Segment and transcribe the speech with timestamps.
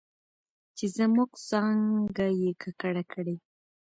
[0.77, 3.35] چې زموږ څانګه یې ککړه کړې